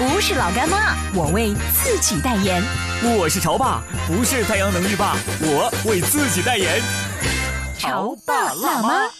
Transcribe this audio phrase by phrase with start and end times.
[0.00, 2.62] 不是老干妈，我为自己代言。
[3.18, 6.80] 我是潮爸，不是太阳能浴霸，我为自己代言。
[7.78, 9.10] 潮爸辣妈。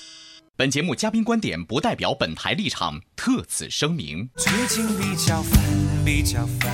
[0.56, 4.26] 本节目嘉宾观点不代表本台立场，特此声明。
[4.38, 5.62] 最近比较烦，
[6.02, 6.72] 比较烦。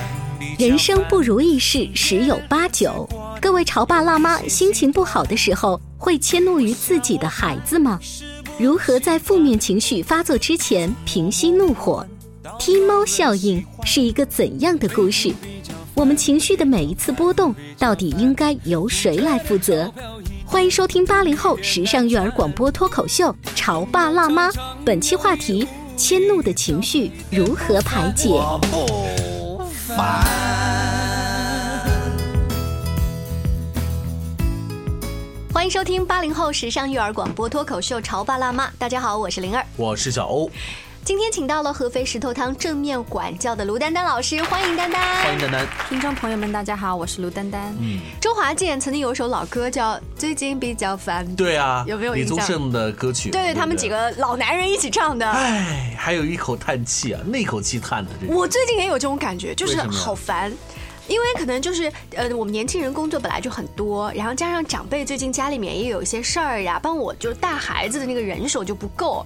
[0.57, 3.05] 人生不如意事十有八九，
[3.41, 7.99] 各位潮爸辣妈心情不好的时候，会迁怒于自己的孩子吗？
[8.57, 12.07] 如何在负面情绪发作之前平息怒火？
[12.59, 15.33] 踢猫效应是一个怎样的故事？
[15.93, 19.91] 我们情绪的每一次波动，到底应该由谁来负责？
[20.45, 23.25] 欢迎收听八零后时尚育儿广播脱口秀
[23.55, 24.49] 《潮爸辣妈》，
[24.85, 28.29] 本期话题：迁怒的情绪如何排解？
[35.53, 39.65] 欢迎收听八零后时尚育儿广播脱口秀《潮爸辣妈》，大家好，我是灵儿。
[39.75, 40.49] 我是小欧，
[41.07, 45.23] 今天请到了合肥石头汤正面管教的卢丹丹老师，欢迎丹丹。
[45.23, 45.65] 欢迎丹丹。
[45.87, 47.73] 听众朋友们，大家好，我是卢丹丹。
[47.79, 53.29] 嗯，周华健曾经有一首老歌叫《最近比较烦》，对啊，有没有李宗盛的歌曲？
[53.31, 53.87] 对对，他们几。
[53.87, 55.25] 个老男人一起唱的。
[55.25, 60.51] 哎，还有一口叹气啊，那口气叹的，我最近也有这种感觉，就是好烦。
[61.07, 69.25] 因为可能就是呃，我们年轻人工作本来就很多，然后加上长辈最近家里面也有一些事儿呀，帮我就是带孩子的那个人手就不够。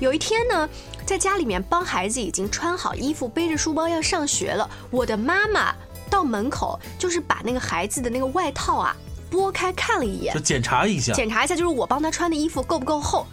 [0.00, 0.68] 有一天呢，
[1.12, 5.74] 在家里面帮孩子已经穿好衣服，背着书包要上学了，我的妈妈
[6.08, 8.96] 到门口就是把那个孩子的那个外套啊
[9.30, 11.12] 拨开看了一眼就，检查一下。
[11.12, 13.26] 检查一下就是我帮他穿的衣服够不够厚，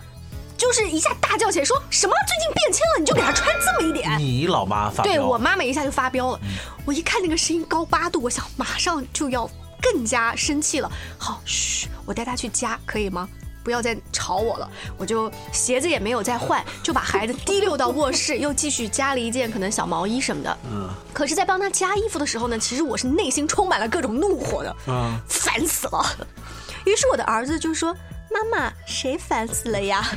[0.58, 4.20] 就是一下大叫起来说什么最近变轻了，你就给他穿这么一点。
[4.20, 6.40] 你老妈发飙对我妈妈一下就发飙了，
[6.84, 9.50] 我一看那个声音高八度，我想马上就要
[9.82, 10.92] 更加生气了。
[11.18, 13.30] 好，嘘，我带他去家可以吗？
[13.64, 20.58] 不要再吵我了，我就鞋子也没有再换，就把孩子提溜到卧室，又继续加了一件可能小毛衣什么的。
[20.72, 26.06] 嗯可是，在帮他加衣服的时候呢，其实我是内心充满了各种怒火的，嗯，烦死了。
[26.86, 27.94] 于是我的儿子就说
[28.32, 30.10] ：“妈妈，谁烦死了呀？”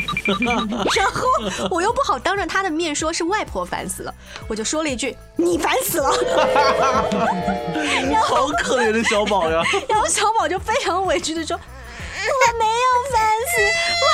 [0.94, 1.26] 然后
[1.70, 4.14] 我又不好当着他的面说是外婆烦死了，
[4.47, 6.10] 我就说了一句：“你烦死了。
[8.22, 11.58] 好可怜的小宝呀！”然后小宝就非常委屈的说
[12.22, 13.54] ：“我没有烦死，
[14.04, 14.08] 哇！”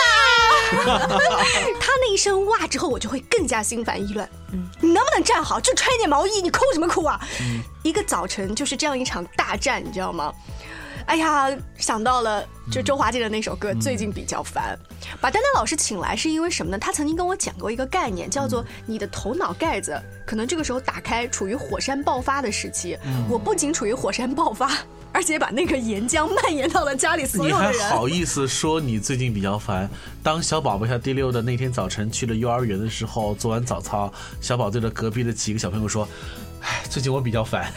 [1.81, 4.29] 他那一声哇之后，我就会更加心烦意乱。
[4.53, 5.59] 嗯，你能不能站好？
[5.61, 7.21] 就穿一件毛衣，你哭什么哭啊？
[7.83, 10.33] 一个早晨就是这样一场大战，你知道吗？
[11.07, 14.79] 哎呀，想到了就周华健的那首歌，最近比较烦。
[15.23, 16.79] 把丹丹老师请来是因为什么呢？
[16.79, 22.99] 他曾经跟我讲过一个概念，叫做你的头脑盖子可能这个时候打开，处于火山爆发的时期。
[23.27, 24.71] 我不仅处于火山爆发，
[25.13, 27.89] 而且把那个岩浆蔓延到了家里所你还有的人。
[27.91, 29.89] 好意思说你最近比较烦？
[30.23, 36.07] 当小宝宝下第六的那天早晨去了幼儿园的时候，做完早操，小宝对着隔壁的几个小朋友说
[36.63, 37.73] ：“哎，最近我比较烦，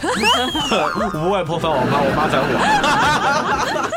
[1.14, 3.92] 我外婆烦我妈，我妈烦我。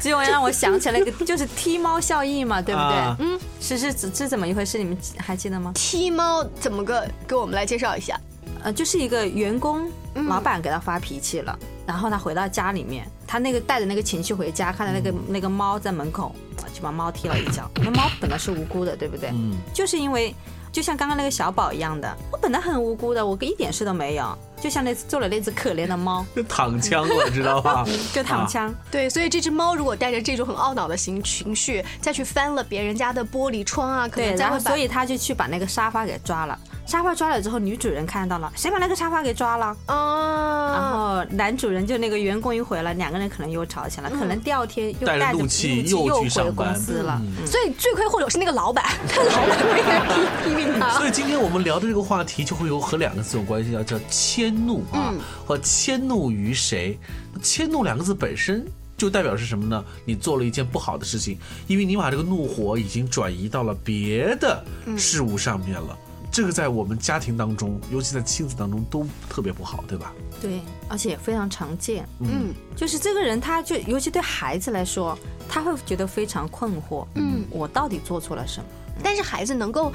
[0.00, 2.90] 结果让我想起来一个，就是踢猫效应嘛，对不对？
[2.96, 4.78] 啊嗯，是是是是怎么一回事？
[4.78, 5.70] 你们还记得吗？
[5.74, 7.06] 踢猫怎么个？
[7.28, 8.18] 给我们来介绍一下。
[8.62, 16.34] 呃，就是一个员工，老板给他发脾气了，然后他回到家里面，他那个带着那个情绪回家，看到那个、那个猫在门口，
[16.72, 17.70] 就把猫踢了一脚。
[17.76, 19.30] 那猫本来是无辜的，对不对？
[19.32, 20.34] 嗯，就是因为
[20.72, 27.84] 就像刚刚那个小宝一样的，我本来很无辜的，我一点事都没有，就像那做了那只可怜的猫，就躺枪了，知道吧？
[28.12, 28.74] 就躺枪。
[28.90, 36.58] 对，所以这只猫如果带着这种很懊恼的情情绪，再去翻了别人家的玻璃窗啊，可能，然后能再会把所以他就去把那个沙发给抓了。
[36.86, 39.76] 沙发抓了之后，女主人看到了，谁把那个沙发给抓了？
[39.88, 47.20] 哦，然后男主人就那个员工一回来，两个人可能又吵起来，可能第二天又带着怒气又回上班公司了。
[47.22, 48.84] 嗯所以罪魁祸首是那个老板，
[49.16, 50.90] 老板没人批批评他。
[50.98, 56.98] 所以今天我们聊的这个话题就会有和两个字有关系，叫叫迁怒啊，嗯或迁怒于谁？
[57.42, 58.64] 迁怒两个字本身
[58.96, 59.84] 就代表是什么呢？
[60.04, 64.62] 你做了一件不好的事情，因为你把这个怒火已经转移到了别的
[64.96, 65.96] 事物上面了。
[66.34, 70.12] 这个在我们家庭当中，尤其在亲子当中都特别不好，对吧？
[70.40, 72.04] 对，而且也非常常见。
[72.18, 75.16] 嗯就是这个人，他就尤其对孩子来说，
[75.48, 77.06] 他会觉得非常困惑。
[77.14, 78.66] 嗯，我到底做错了什么？
[79.00, 79.92] 但是孩子能够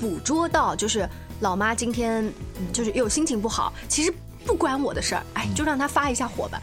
[0.00, 1.06] 捕捉到，就是
[1.40, 2.24] 老妈今天
[2.58, 4.10] 嗯就是又心情不好，其实
[4.46, 6.58] 不关我的事儿，哎，就让他发一下火吧。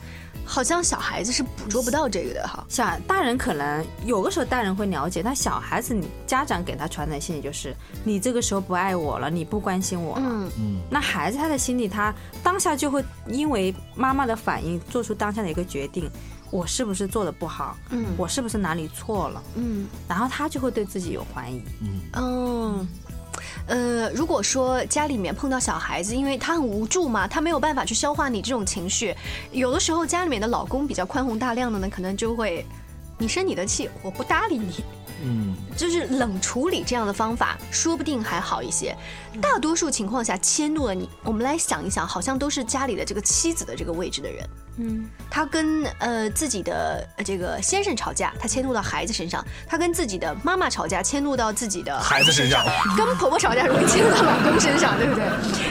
[0.52, 2.66] 好像小孩子是捕捉不到这个的哈。
[2.68, 10.26] 小大人可能有的时候大人会了解，但小孩子，你家长给他传达信息就是你这个时候不爱我了，你不关心我了。
[10.58, 12.12] 嗯那孩子他的心里，他
[12.42, 16.10] 当下就会因为妈妈的反应做出当下的一个决定，
[16.50, 17.78] 我是不是做的不好？
[17.92, 19.44] 嗯我是不是哪里错了？
[19.56, 21.62] 嗯然后他就会对自己有怀疑。
[22.14, 22.88] 嗯。
[23.68, 29.16] 呃，如果说家里面碰到小孩子，因为他很无助嘛，他没有办法去消化你这种情绪，
[29.52, 32.66] 有的时候家里面的老公比较宽宏大量的呢，可能就会，
[33.18, 34.84] 你生你的气，我不搭理你，
[35.24, 38.96] 嗯，就是冷处理这样的方法，说不定还好一些。
[39.42, 44.50] 大多数情况下迁怒了你，我们来想一想，好像都是家里的这个妻子的这个位置的人。
[44.78, 52.64] 嗯，他跟呃自己的呃这个先生吵架，他迁怒到孩子身上；他跟自己的妈妈吵架，迁怒到自己的孩子身上；
[52.98, 55.26] 跟婆婆吵架，容易迁怒到老公身上，对不对？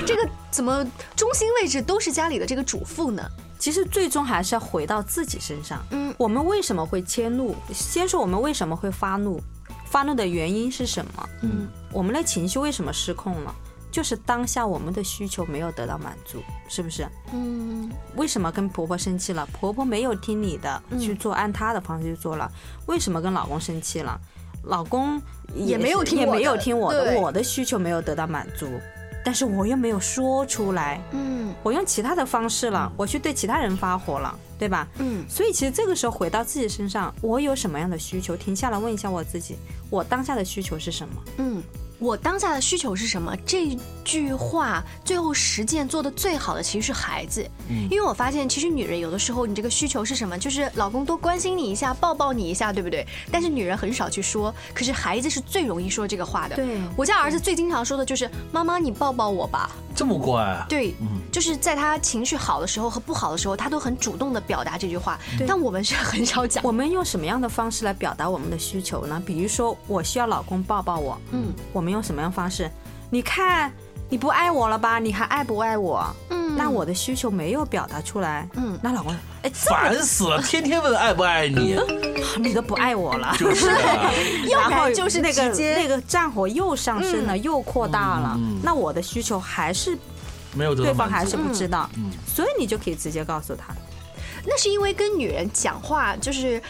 [0.06, 0.85] 这个怎么
[1.15, 3.23] 中心位置都是家里的这个主妇呢？
[3.59, 5.85] 其实最终还是要回到自己身上。
[5.91, 7.55] 嗯我们为什么会迁怒？
[7.73, 9.41] 先说我们为什么会发怒，
[9.87, 11.29] 发怒的原因是什么？
[11.43, 13.55] 嗯，我们的情绪为什么失控了？
[13.91, 17.09] 就是当下我们的需求没有得到满足，是不是？
[17.33, 19.47] 嗯为什么跟婆婆生气了？
[19.53, 22.51] 婆婆没有听你的去做，按她的方式去做了。
[22.87, 24.21] 为什么跟老公生气了？
[24.65, 25.21] 老公
[25.55, 28.69] 也没有听也没有听我的，我的需求没有得到满足，
[29.29, 34.89] 但是我又没有说出来，嗯我用其他的方式了，我去对其他人发火了，对吧？
[35.01, 38.35] 嗯所以其实这个时候回到自己身上，我有什么样的需求？
[38.35, 39.59] 停下来问一下我自己，
[39.91, 41.23] 我当下的需求是什么？
[41.37, 41.63] 嗯，
[41.99, 43.37] 我当下的需求是什么？
[43.45, 47.45] 这句话最后实践做的最好的其实是孩子，
[47.91, 50.39] 因为我发现其实女人有的时候你这个需求是什么？
[50.39, 53.06] 就是老公多关心你一下，抱抱你一下，对不对？
[53.33, 56.56] 但是女人很少去说，可是孩子是最容易说这个话的。
[56.56, 59.71] 对我家儿子最经常说的就是妈妈你抱抱我吧。
[59.99, 60.65] 这么乖啊？
[60.69, 60.95] 对，
[61.33, 66.62] 就是在他情绪好的时候和不好的时候，他都很主动的表达这句话，但我们是很少讲。
[66.62, 69.21] 我们用什么样的方式来表达我们的需求呢？
[69.27, 72.71] 比如说，我需要老公抱抱我，嗯我们用什么样方式？
[73.11, 73.73] 你看，
[74.09, 75.00] 你不爱我了吧？
[75.00, 76.06] 你还爱不爱我？
[76.31, 81.78] 嗯那我的需求没有表达出来，嗯那老公，哎，烦死了，天天问爱不爱你，
[82.38, 83.34] 你都不爱我了。
[83.38, 84.12] 就是啊，
[84.50, 88.34] 要不然后就是那个那个战火又上升了，又扩大了。
[88.37, 89.96] 嗯那我的需求还是
[90.55, 91.37] 没有对方还是。
[91.37, 93.72] 不知道，嗯所以你就可以直接告诉他，
[94.44, 96.60] 那是因为跟女人讲话就是。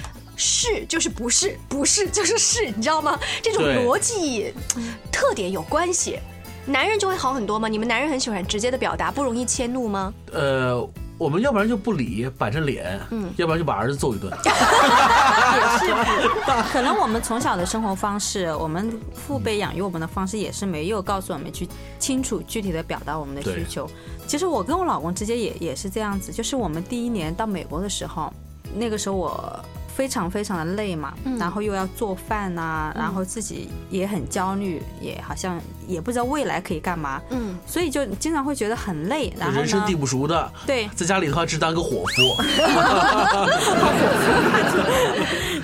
[0.40, 3.18] 是就是不是，不是就是是，你知道吗？
[3.42, 4.54] 这种逻辑
[5.10, 6.16] 特点有关系。
[6.68, 7.66] 男人就会好很多吗？
[7.66, 10.12] 你们男人很喜欢直接的表达，不容易迁怒吗？
[10.32, 10.86] 呃，
[11.16, 14.30] 我们要不然就不理，板着脸，嗯要不然就把儿子揍一顿。
[14.44, 14.50] 也
[15.80, 15.92] 是
[16.70, 21.66] 可能我们从小的生活方式，我们父辈养育我们的方式也是没有告诉我们去
[21.98, 23.88] 清楚具体的表达我们的需求。
[24.26, 28.30] 其实我跟我老公之间也也是这样子，就是我们第一年到美国的时候，
[28.74, 29.58] 那个时候我。
[29.98, 39.34] 非常非常的累嘛，然后又要做饭呐、然后自己也很焦虑，也好像也不知道未来可以干嘛，嗯，所以就经常会觉得很累。
[39.36, 42.42] 然后人生地，不熟的，对，在家里的话只当个伙夫。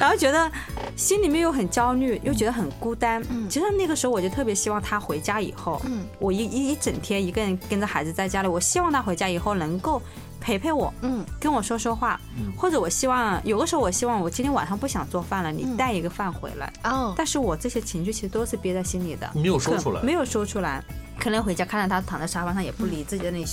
[0.00, 0.50] 然后觉得
[0.96, 3.22] 心里面又很焦虑，又觉得很孤单。
[3.30, 10.02] 嗯其实那个时候我就特别希望他回家以后，嗯我一一一整天一个人跟着孩子在家里，我希望他回家以后能够
[10.44, 12.20] 陪陪我，嗯，跟我说说话，
[12.54, 16.70] 或者我希望有的时候我希望我今天晚上不想做饭了，你带一个饭回来。
[16.84, 20.02] 哦，但是我这些情绪其实都是憋在心里的，没有说出来。
[20.02, 20.84] 没有说出来。
[21.16, 23.46] 可能回家看到他躺在沙发上也不理自己在那里，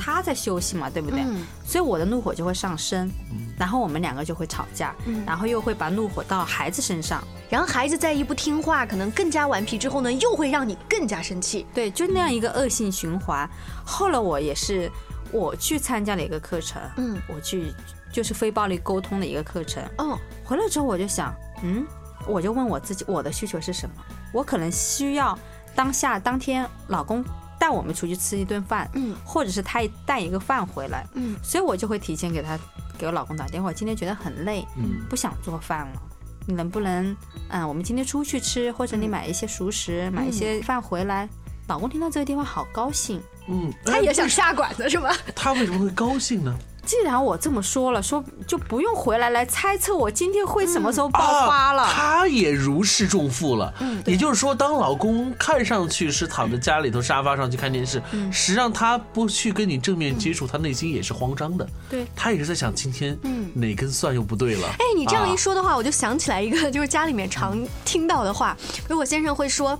[0.00, 1.20] 他在休息嘛，对不对？
[1.20, 1.44] 嗯。
[1.66, 3.10] 所以我的怒火就会上升，
[3.58, 4.94] 然后我们两个就会吵架，
[5.26, 11.66] 然后又会把怒火到孩子身上，然后孩子再一不听话，可能更加顽皮之后呢，又会让你更加生气。
[11.74, 13.50] 对，就那样一个恶性循环。
[13.84, 14.90] 后来我也是，
[15.32, 17.72] 我去参加了一个课程，嗯，我去
[18.12, 21.86] 就是非暴力沟通的一个课程，哦，回来之后我就想，嗯，
[22.26, 23.94] 我就问我自己，我的需求是什么？
[24.32, 25.38] 我可能需要
[25.74, 27.24] 当下当天老公
[27.58, 32.58] 带我们出去吃一顿饭，嗯，或者是他带一个饭回来，嗯，所以我就会提前给他
[32.96, 36.02] 给我老公打电话，今天觉得很累，嗯，不想做饭了。
[36.46, 37.14] 你能不能，
[37.50, 41.28] 嗯，我们今天出去吃，或者你买一些熟食，买一些饭回来？
[41.68, 45.14] 老公听到这个电话好高兴，嗯，他也想下馆子是吧？
[45.36, 46.56] 他为什么会高兴呢？
[46.86, 51.82] 既然我这么说了，说就不用回来来猜测我今天会什么时候爆发了。
[51.82, 53.70] 啊他也如释重负了。
[53.80, 61.68] 嗯，也就是说，当老公看上去是躺在家里头沙发上去看电视，嗯实际上他不去跟你正面接触，他内心也是慌张的。
[61.90, 63.18] 对他也是在想今天
[63.52, 64.66] 哪根蒜又不对了。
[64.78, 68.56] 哎，你这样一啊说的话，我就想起来一个， 就是家里面常听到的话，
[68.88, 69.78] 如果先生会说：“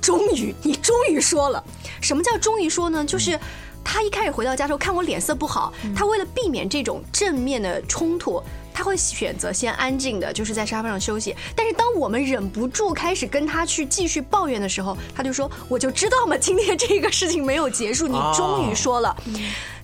[0.00, 1.62] 终于，你终于说了。”
[2.00, 3.04] 什么叫终于说呢？
[3.04, 3.38] 就是。
[3.88, 8.42] 他一开始回到家的时候，看我脸色不好，他为了避免这种正面的冲突，
[8.74, 11.32] 他会选择先安静的，就是在沙发上休息。
[11.54, 19.16] 但是当我们忍不住开始跟他去继续抱怨的时候，他就说：“我就知道嘛，今天这个事情没有结束，你终于说了。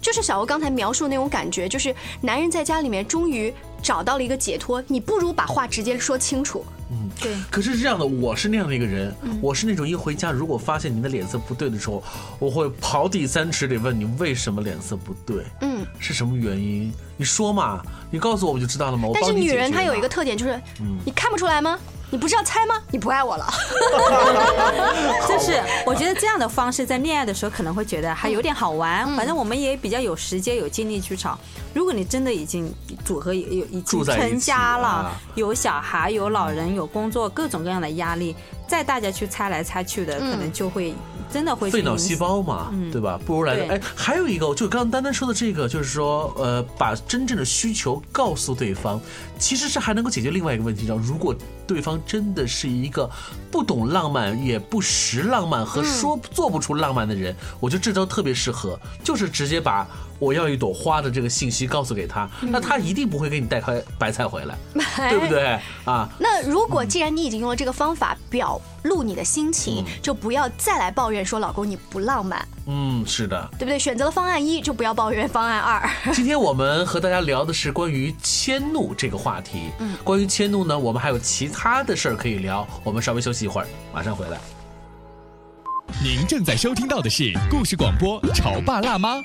[0.00, 6.66] 就是小欧刚才描述的那种感觉，就是男人在家里面终于找到了一个解脱，你不如把话直接说清楚。
[7.20, 9.38] 对，可是这样的，我是那样的一个人，嗯。
[9.42, 12.02] 我是那种一回家，如果发现你的脸色不对的时候，
[12.38, 16.92] 我会刨地三尺得问你为什么脸色不对，嗯，是什么原因？
[17.16, 19.08] 你说嘛，你告诉我，我就知道了嘛。
[19.08, 20.60] 我但是女人她有一个特点就是，
[21.04, 21.78] 你看不出来吗？
[22.12, 22.74] 你不是要猜吗？
[22.90, 23.50] 你不爱我了。
[25.26, 31.38] 就是我觉得这样的方式在恋爱的时候可能会觉得还有点好玩，嗯反正我们也比较有时间有精力去吵。
[31.72, 32.70] 如果你真的已经
[33.02, 38.36] 组合有有已经成家了啊，有小孩、有老人、有工作，各种各样的压力，
[38.68, 40.94] 再大家去猜来猜去的，可能就会
[41.32, 43.18] 真的会去影费脑细胞嘛，对吧？
[43.24, 49.00] 不如来个还有一个，就刚刚丹丹说的这个，就是说，呃，把真正的需求告诉对方，
[49.38, 51.34] 其实是还能够解决另外一个问题，叫如果
[51.66, 53.10] 对方真的是一个
[53.50, 64.56] 不懂浪漫、也不识浪漫和说做不出浪漫的人，我觉得这招特别适合，就是直接把我要一朵花的这个信息告诉给他，那他一定不会给你带块白菜回来，
[65.10, 66.08] 对不对啊？
[66.18, 73.48] 那如果既然你已经用了这个方法表露你的心情，就不要再来抱怨说老公你不浪漫，嗯，是的。
[73.58, 73.78] 对不对？
[73.78, 75.90] 选择了方案一，就不要抱怨方案二。
[76.14, 79.70] 今天我们和大家聊的是关于迁怒这个话题。
[79.78, 82.66] 嗯，关于迁怒呢，我们还有其他的事儿可以聊。
[82.84, 84.38] 我们稍微休息一会儿，马上回来。
[86.02, 89.16] 您正在收听到的是故事广播《潮爸辣妈》。《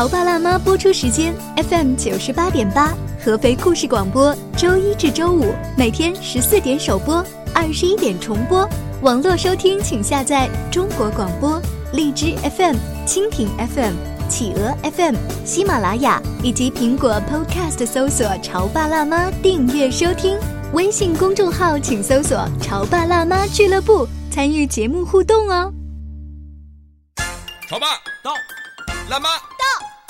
[0.00, 1.34] 潮爸辣妈》播出时间
[1.68, 7.22] ：FM 九十八点八，合肥故事广播，周一至周五每天十四点首播，
[7.54, 8.66] 二十一点重播。
[9.02, 11.60] 网络收听请下载中国广播、
[11.92, 12.76] 荔枝 FM、
[13.06, 13.92] 蜻蜓 FM、
[14.26, 20.38] 企鹅 FM、喜马拉雅以及苹果 Podcast 搜索“潮爸辣妈”订阅收听。
[20.72, 25.70] 微信公众号请搜索“潮爸辣妈俱乐部”，参与节目互动哦。
[27.68, 27.88] 潮爸
[28.24, 28.32] 到，
[29.10, 29.28] 辣妈，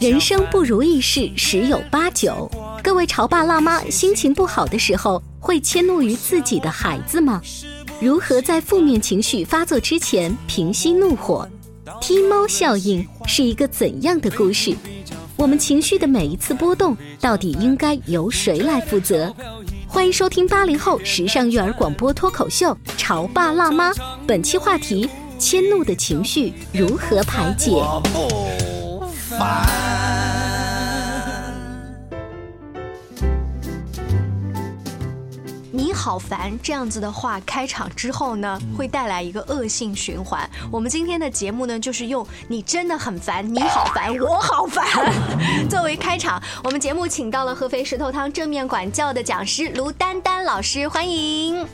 [0.00, 2.50] 人生不如意事十有八九。
[2.82, 7.40] 各位潮爸辣妈心情不好的时候，会迁怒于自己的孩子吗？
[8.00, 11.48] 如何在负面情绪发作之前平息怒火？
[12.00, 14.74] 踢猫效应是一个怎样的故事？
[15.36, 19.34] 我们情绪的每一次波动，到底应该由谁来负责？
[19.86, 23.92] 欢迎收听八零后时尚育儿广播脱口秀《潮爸辣妈》，
[24.26, 27.70] 本期话题：迁怒的情绪如何排解？
[29.34, 29.66] 不烦。
[35.72, 40.48] 你好烦这样子的话开场之后呢，会带来一个恶性循环。
[40.70, 44.86] 我们今天的节目呢，就是用“你真的很烦，你好烦，我好烦”
[45.68, 46.40] 作为开场。
[46.62, 51.66] 我们节目请到了合肥石头汤正面管教的讲师卢丹丹老师，欢迎。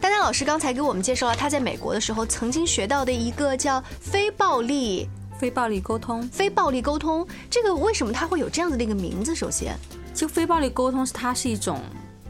[0.00, 5.08] 丹丹老师刚才给我们介绍了他在美国的时候曾经学到的一个叫非暴力。
[5.38, 9.34] 非暴力沟通，非暴力沟通，这个为什么它会有这样子的一个名字？
[9.34, 9.76] 首先，
[10.14, 11.80] 其实非暴力沟通是它是一种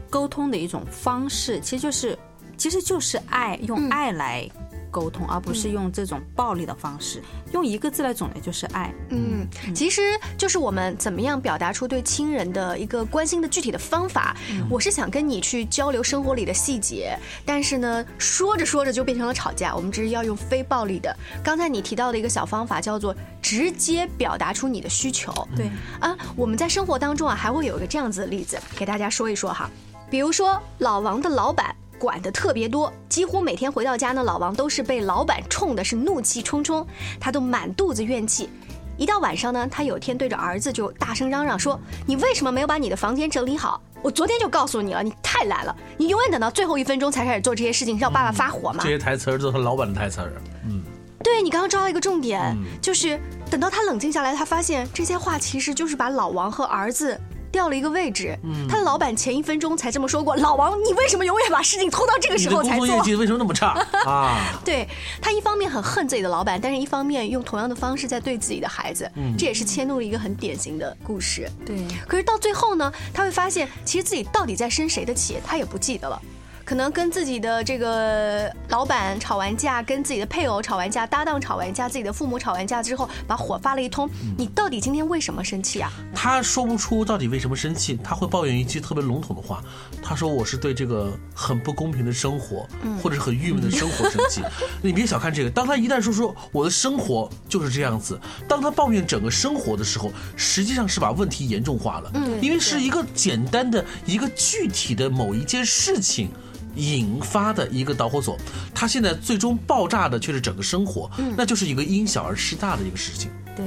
[0.09, 2.17] 沟通的一种方式，其实就是
[2.57, 4.49] 其实就是爱，用爱来
[4.89, 7.21] 沟通，而不是用这种暴力的方式。
[7.53, 8.91] 用一个字来总结就是爱。
[9.09, 10.01] 嗯，其实
[10.37, 14.35] 就是我们怎么样表达出对亲人的一个关心的具体的方法。
[14.69, 19.75] 我是想跟你去交流生活里的细节，但是呢，说着说着就变成了吵架。
[19.75, 21.15] 我们只是要用非暴力的。
[21.43, 25.31] 刚才你提到的一个小方法叫做直接表达出你的需求。
[25.55, 29.69] 对啊，我们在生活当中啊，还会有一个这样子的例子，给大家说一说哈。
[30.09, 36.85] 比如说，老王的老板管的特别多，几乎每天回到家呢，老王都是被老板冲的是怒气冲冲，
[37.19, 38.49] 他都满肚子怨气。
[38.97, 43.79] 一到晚上呢，他有天对着儿子就大声嚷嚷说：“你为什么没有把你的房间整理好？
[44.01, 48.79] 我昨天就告诉你了，你太懒了，你永远等到最后一分钟才开始做这些事情，让爸爸发火嘛。
[48.83, 50.33] 这些台词儿都是老板的台词儿。
[50.65, 50.81] 嗯，
[51.23, 53.19] 对你刚刚抓到一个重点，就是
[53.51, 57.19] 等到他冷静下来，他发现这些话其实就是把老王和儿子。
[57.51, 58.37] 调了一个位置，
[58.69, 64.59] 他的老板前一分钟才这么说过：“老王，你为什么永远把事情拖到这个时候才做？”工作业绩为什么那么差 啊？
[64.63, 64.87] 对
[65.21, 71.49] 他一方面很恨自己的老板，但是一方面用同样的方式在对自己的孩子，这也是迁怒了一个很典型的故事。
[71.65, 71.75] 对，
[72.07, 76.21] 可是到最后呢，他会发现其实自己到底在生谁的气，他也不记得了。
[76.67, 84.09] 可能跟自己的这个老板吵完架，跟自己的配偶吵完架，搭档吵完架，自己的父母吵完架之后，把火发了一通。
[84.37, 85.89] 你到底今天为什么生气啊？
[86.13, 89.63] 他说不出到底为什么生气，他会抱怨一句特别笼统的话。
[90.03, 92.67] 他说：“我是对这个很不公平的生活，
[93.01, 94.41] 或者是很郁闷的生活生气。
[94.83, 102.11] ”你别小看这个，当他一旦说说我的生活就是这样子，当他抱怨整个生活的时候，实际上是把问题严重化了。
[102.15, 106.29] 嗯，因为是一个简单的一个具体的某一件事情。
[106.77, 108.37] 引发的一个导火索，
[108.73, 113.31] 它现在最终爆炸的却是整个生活，那就是一个因小而失大的一个事情。
[113.55, 113.65] 对，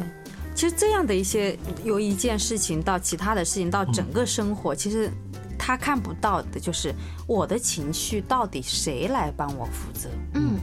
[0.55, 5.11] 其实这样的一些由一件事情到其他的事情到整个生活，其实
[5.59, 6.95] 他看不到的就是
[7.27, 10.09] 我的情绪到底谁来帮我负责？
[10.35, 10.57] 嗯，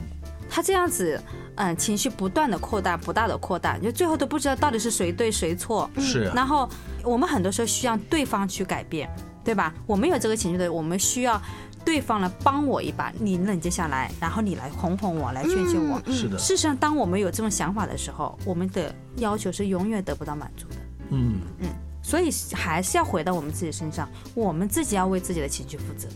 [0.48, 1.20] 他这样子，
[1.56, 5.90] 嗯，情绪不断的扩大，不大的扩大，就最后都不知道到底是谁对谁错。
[5.98, 6.30] 是。
[6.34, 6.68] 然后
[7.04, 9.08] 我们很多时候需要对方去改变，
[9.44, 9.74] 对吧？
[9.86, 11.40] 我们有这个情绪的，我们需要。
[11.88, 15.98] 对方来帮我一把，你冷静下来，然后你来哄哄我，来劝劝我。
[16.12, 16.36] 是的。
[16.36, 20.74] 事实上，当我们有这种想法的时候，我们的要求是永远得不到满足的。
[21.12, 21.68] 嗯嗯。
[22.02, 26.06] 所以还是要回到我们自己身上，我们自己要为自己的情绪负责。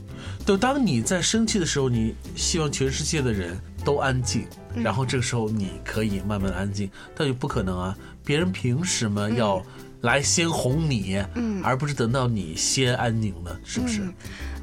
[0.45, 7.97] 就当你在生气的时候，你希望全世界的人都安静，然后这个时候你可以慢慢安静，但也不可能啊！
[8.23, 9.63] 别人凭什么要
[10.03, 11.21] 来先哄你，
[11.63, 13.59] 而不是等到你先安宁了？
[13.65, 14.03] 是不是？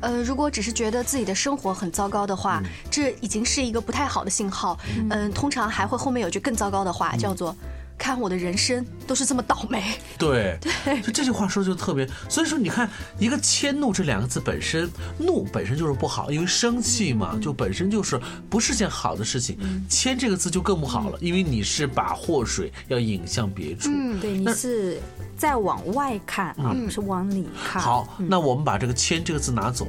[0.01, 4.79] 呃，如果只是觉得自己的生活很糟糕的话，这已经是一个不太好的信号。
[5.09, 7.53] 嗯，通常还会后面有句更糟糕的话，叫做
[7.99, 9.83] “看我的人生都是这么倒霉”。
[10.17, 12.07] 对对，就这句话说就特别。
[12.27, 19.57] 所以说，你看一个迁怒这两个字本身，怒本身就是不好，因为生气嘛，就本身就是不是件好的事情。
[19.87, 23.89] 迁这个字就更不好了，因为你是把祸水要引向别处。
[23.93, 24.99] 嗯，对，你是。
[25.37, 27.81] 再往外看啊，不是往里看。
[27.81, 29.87] 好，那我们把这个“迁”这个字拿走，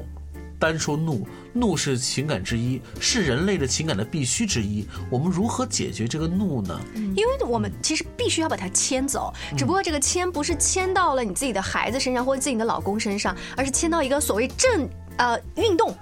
[0.60, 4.86] 单说怒，怒是情感之一，是人类的情感的必须之一。
[5.10, 6.78] 我们如何解决这个怒呢？
[6.94, 15.96] 因为我们其实必须要把它牵走，只不过这个牵不是牵到了你自己的孩子身上或者自己的老公身上，而是牵到一个所谓正呃运动，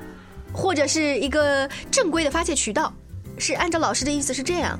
[0.53, 2.93] 或者是一个正规的发泄渠道。
[3.41, 4.77] 是按照老师的意思是这样。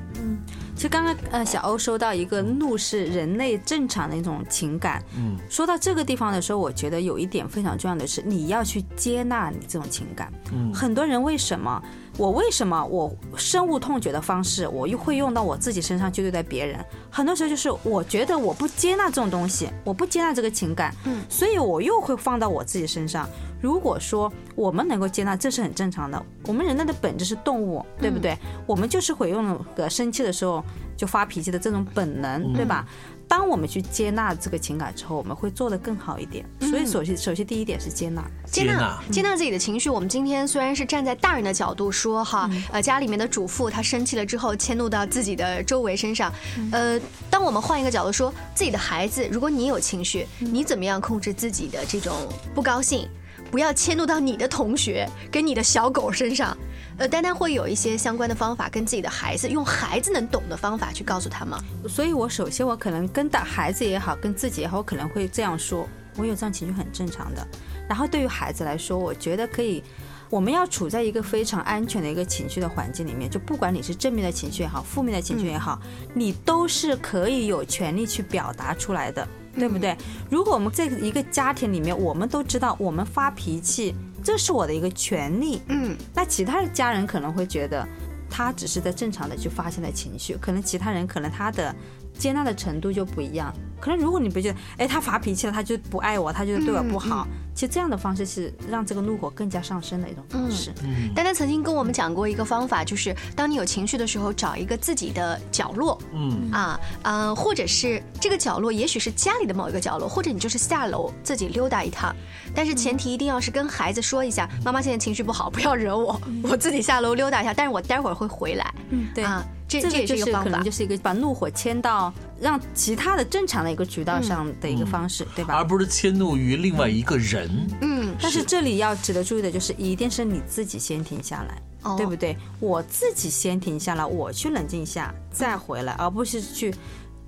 [0.79, 0.81] 嗯。
[0.81, 5.03] 其实刚刚呃，小欧说到一个怒是人类正常的一种情感。
[5.17, 10.31] 嗯，说到这个地方的时候，我觉得有一点非常重要的是，你要去接纳你这种情感。
[10.53, 11.83] 嗯，很多人为什么？
[12.19, 16.77] 我为什么我深恶痛绝的方式，我又会用到我自己身上去对待别人？
[17.09, 23.25] 很多时候就是我觉得我不接纳这种东西，我不接纳这个情感，嗯，所以我又会放到我自己身上。
[23.61, 26.21] 如果说我们能够接纳，这是很正常的。
[26.45, 28.37] 我们人类的本质是动物，对不对？
[28.67, 30.61] 我们就是会用个生气的时候
[30.97, 32.85] 就发脾气的这种本能，对吧？
[33.29, 36.43] 当我们去接纳这个情感之后，我们会做得更好一点。
[36.59, 39.87] 所以，首先，首先第一点是接纳，接纳，接纳自己的情绪。
[39.87, 46.33] 我们今天虽然是站在大人的角度说哈，呃，家里面的主妇她生气了之后迁怒到自己的周围身上，
[46.71, 52.11] 呃，当我们换一个角度说，自己的孩子，如果你有情绪，你怎么样控制自己的这种
[52.55, 53.07] 不高兴？
[53.51, 56.55] 不要迁怒到你的同学跟你的小狗身上，
[56.99, 61.57] 呃，丹丹会有一些相关的方法，跟自己的孩子用孩子能懂的方法去告诉他吗？
[61.87, 67.47] 所以，我首先我可能跟的孩子也好，跟自己也好，我可能会这样说：我有这样情绪很正常的。
[67.87, 69.81] 然后，对于孩子来说，我觉得可以，
[70.29, 75.79] 我们要处在一个非常安全的一个情绪的环境里面，就不管你是正面的情绪也好，负面的情绪也好，
[76.13, 79.25] 你都是可以有权利去表达出来的。
[79.57, 79.97] 对不对？
[80.29, 85.61] 如果我们在一个家庭里面，我们都知道我们发脾气，这是我的一个权利。
[85.67, 87.87] 嗯，那其他的家人可能会觉得，
[88.29, 91.75] 他只是在正常的去发泄的情绪，可能其他人可能他的
[92.17, 93.53] 接纳的程度就不一样。
[93.79, 97.27] 可能如果你不觉得，哎，他发脾气了，他就不爱我，他就对我不好。
[97.55, 100.71] 其实这样的方式是让这个怒火更加上升的一种方式。
[101.13, 112.15] 丹丹曾经跟我们讲过一个方法，就是当你有情绪的时候，找一个自己的角落，嗯啊呃，或者是这个角落，也许是家里的某一个角落，或者你就是下楼自己溜达一趟。
[112.55, 118.73] 但是前提一定要是跟孩子说一下，妈妈现在情绪不好，不要惹我，我自己下楼溜达一下，但是我待会儿会回来。
[118.89, 119.45] 嗯，对啊。
[119.69, 125.53] 这这也是一个方法，可能就是一个把怒火迁到让其他的正常的一个渠道上的一个方式，对吧？
[125.55, 127.47] 而不是迁怒于另外一个人。
[127.81, 132.35] 嗯，但是这里要值得注意的就是，一定是你自己先停下来，哦对不对？
[132.59, 136.73] 我自己先停下来，我去冷静一下，再回来，而不是去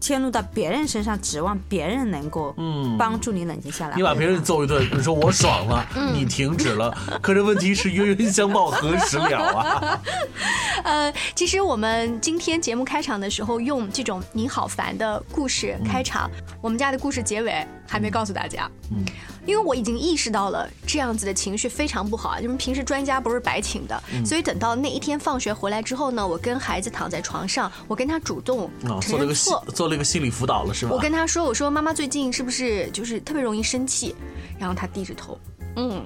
[0.02, 3.96] 迁怒到别人身上，指望别人能够嗯帮助你冷静下来。
[3.96, 10.02] 你把别人揍一顿，你说我爽了，你停止了，可是问题是冤冤相报何时了啊？
[10.84, 18.68] 呃，其实我们今天节目开场的时候用这种“你好烦”的故事开场，我们家的故事结尾还没告诉大家。
[18.90, 19.06] 嗯，
[19.46, 29.74] 因为我已经意识到了这样子的情绪非常不好啊，因为平时专家不是白请的，嗯所以等到那一天放学回来之后呢，我跟孩子躺在床上，我跟他主动啊，承做了个心认错。
[29.74, 30.92] 做了一个心理辅导了是吧？
[30.94, 34.16] 我跟他说：“我说妈妈最近是不是就是特别容易生气？”
[34.60, 35.38] 然后他低着头，
[35.76, 36.04] 嗯，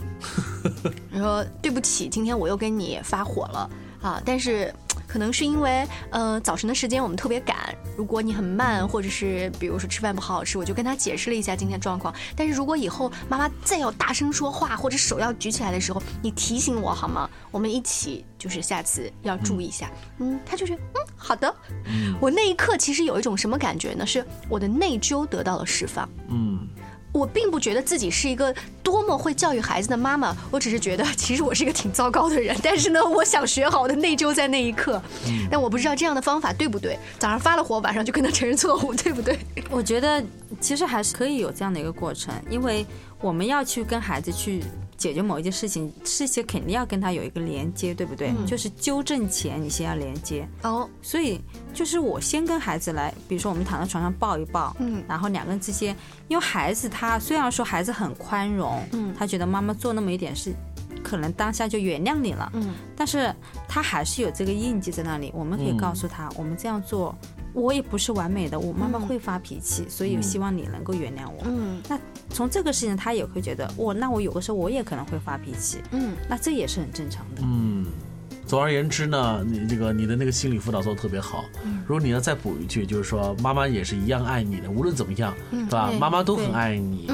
[1.11, 3.69] 我说对不起，今天我又跟你发火了
[4.01, 4.73] 啊，但是。
[5.07, 7.55] 可能是因为，呃，早晨的时间我们特别赶。
[7.97, 12.13] 如果你很慢，或者是比如说吃饭不好好吃，我就跟他解释了一下今天状况。
[12.35, 17.29] 但是如果以后妈妈再要大声说话，或者手要举起来的时候，你提醒我好吗？
[17.51, 19.89] 我们一起就是下次要注意一下。
[20.19, 21.53] 嗯，他就觉得嗯好的。
[22.19, 24.05] 我那一刻其实有一种什么感觉呢？
[24.05, 26.07] 是我的内疚得到了释放。
[26.27, 26.67] 嗯，
[27.15, 32.53] 我并不觉得自己是一个多么会教育孩子的妈妈，我只是觉得其实我是一个挺糟糕的人。
[32.61, 35.01] 但是呢，我想学好，我的内疚在那一刻。
[35.49, 36.99] 但我不知道这样的方法对不对。
[37.17, 39.39] 早上发了火，晚上就跟他承认错误，对不对？
[39.69, 40.21] 我觉得
[40.59, 42.85] 其实还是可以有这样的一个过程，因为
[43.21, 44.61] 我们要去跟孩子去
[44.97, 48.29] 解决某一件事情，事情肯定要跟他有一个连接，对不对？
[48.29, 50.47] 嗯就是纠正前你先要连接。
[50.63, 51.41] 哦，所以
[51.73, 55.95] 就是我先跟孩子来，比如说我们躺在床上抱一抱，嗯然后两个人之间，
[56.27, 60.53] 因为孩子他虽然说孩子很宽容，嗯他觉得妈妈做那么一点事，
[61.03, 63.33] 可能当下就原谅你了，嗯但是
[63.67, 65.31] 他还是有这个印记在那里。
[65.35, 67.15] 我们可以嗯告诉他，我们这样做，
[67.53, 71.43] 我也不是完美的，我妈妈会发脾气，所以希望你能够原谅我。
[71.45, 77.41] 嗯那从这个事情，他也会觉得，我那我有的时候我也可能会发脾气，嗯那这也是很正常的。
[77.43, 77.85] 嗯，
[78.45, 81.45] 总而言之呢，你这个你的那个心理辅导做的特别好。
[81.87, 85.89] 如果你要再补一句，就是说妈妈也是一样爱你的，无论怎么样，对吧？
[85.89, 87.07] 对妈妈都很爱你。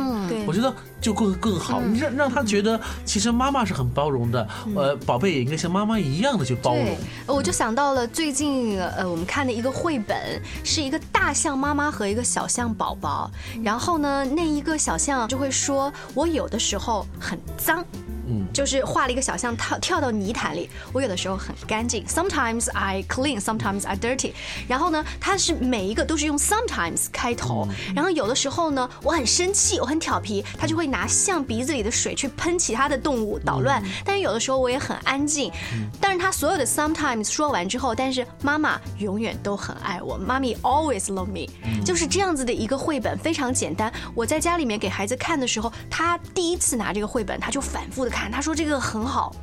[0.46, 13.30] 我觉得就更更好，你让让他觉得其实妈妈是很包容的，呃，宝贝也应该像妈妈一样的去包容。，我就想到了最近呃我们看的一个绘本，是一个大象妈妈和一个小象宝宝，
[13.64, 17.84] 然后呢那一个小象就会说，我有的时候很脏。
[18.28, 24.34] 嗯就是画了一个小象跳跳到泥潭里，我有的时候很干净，sometimes I clean, sometimes I dirty。
[24.68, 33.82] 然后呢，它是每一个都是用 sometimes 开头，然后有的时候呢，我很生气，我很调皮，它就会拿象鼻子里的水去喷其他的动物捣乱。
[34.04, 35.52] 但是有的时候我也很安静，
[36.00, 41.48] 但是它所有的 sometimes 说完之后，但是妈妈永远都很爱我，妈咪 always love me，、
[41.86, 43.92] 就是这样子的一个绘本，非常简单。
[44.16, 49.36] 我在家里面给孩子看的时候，他第一次拿这个绘本，他就反复的看，他说这个很好，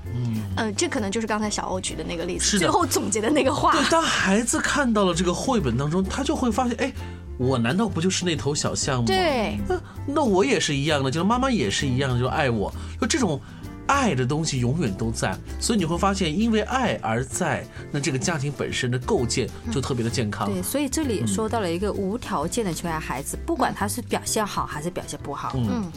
[0.56, 3.72] 嗯、这可能就是刚才小欧举的那个例子，最后总结的那个话。
[3.72, 6.92] 对，当孩子看到了这个绘本当中，他就会发现，哎，
[7.38, 9.04] 我难道不就是那头小象吗？
[9.06, 13.40] 对，那那我也是一样的，就是妈妈也是一样的，就爱我，就这种。
[13.88, 20.52] 爱的东西永远都在，所以你会发现，因为爱而在，那这个家庭本身的构建就特别的健康。
[20.52, 25.52] 对，所以这里说到了一个无条件的去爱孩子，不管他是表现好还是表现不好。
[25.56, 25.90] 嗯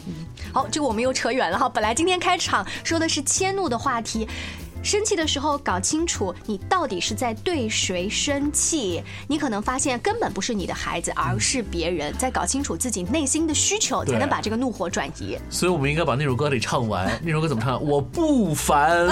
[0.52, 1.68] 好，这个我们又扯远了哈。
[1.68, 4.26] 本来今天开场说的是迁怒的话题。
[4.82, 9.02] 生气的时候，搞清楚你到底是在对谁生气。
[9.28, 12.12] 你可能发现根本不是你的孩子，而是别人。
[12.18, 15.38] 在搞清楚自己内心的需求，才能把这个怒火转移。
[15.48, 17.08] 所以我们应该把那首歌得唱完。
[17.22, 17.82] 那首歌怎么唱？
[17.82, 19.08] 我不烦。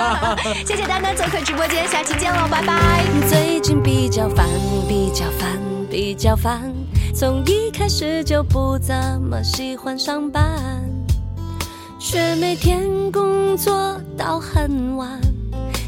[0.66, 3.04] 谢谢丹丹做客直播间，下期见喽，拜拜。
[3.28, 4.46] 最近比较烦，
[4.88, 5.58] 比较烦，
[5.90, 6.72] 比较烦，
[7.14, 10.42] 从一开始就不怎么喜欢上班，
[11.98, 15.20] 却每天工作到很晚，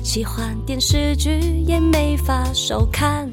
[0.03, 3.27] 喜欢电视剧也没法收看。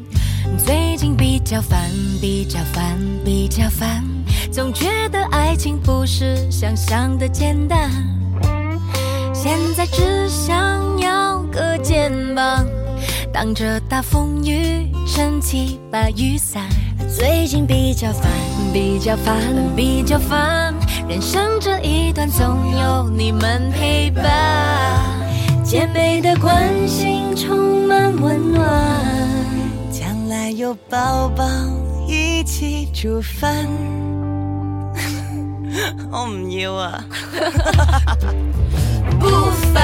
[0.58, 4.02] 最近比较烦，比较烦，比较烦，
[4.50, 7.92] 总觉得爱情不是想象的简单。
[9.34, 12.66] 现在只想要个肩膀，
[13.34, 16.63] 挡着大风雨，撑起把雨伞。
[17.13, 18.32] 最近比较烦，
[18.72, 19.36] 比较烦，
[19.76, 20.74] 比较烦，
[21.08, 24.24] 人生这一段总有你们陪伴，
[25.63, 28.63] 姐妹的关心充满温暖，
[29.92, 31.44] 将来有宝宝
[32.08, 33.68] 一起煮饭。
[36.12, 37.04] 我唔要啊！
[39.20, 39.28] 不
[39.74, 39.84] 烦，